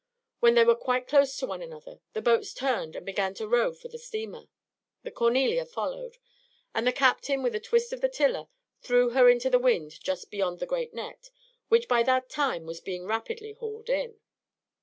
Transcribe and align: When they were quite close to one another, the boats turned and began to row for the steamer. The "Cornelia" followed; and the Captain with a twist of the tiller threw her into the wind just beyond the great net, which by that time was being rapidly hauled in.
When 0.39 0.55
they 0.55 0.63
were 0.65 0.73
quite 0.73 1.07
close 1.07 1.37
to 1.37 1.45
one 1.45 1.61
another, 1.61 1.99
the 2.13 2.23
boats 2.23 2.55
turned 2.55 2.95
and 2.95 3.05
began 3.05 3.35
to 3.35 3.47
row 3.47 3.71
for 3.71 3.87
the 3.87 3.99
steamer. 3.99 4.47
The 5.03 5.11
"Cornelia" 5.11 5.63
followed; 5.63 6.17
and 6.73 6.87
the 6.87 6.91
Captain 6.91 7.43
with 7.43 7.53
a 7.53 7.59
twist 7.59 7.93
of 7.93 8.01
the 8.01 8.09
tiller 8.09 8.47
threw 8.81 9.11
her 9.11 9.29
into 9.29 9.51
the 9.51 9.59
wind 9.59 10.01
just 10.03 10.31
beyond 10.31 10.57
the 10.57 10.65
great 10.65 10.95
net, 10.95 11.29
which 11.69 11.87
by 11.87 12.01
that 12.01 12.29
time 12.31 12.65
was 12.65 12.81
being 12.81 13.05
rapidly 13.05 13.51
hauled 13.53 13.91
in. 13.91 14.19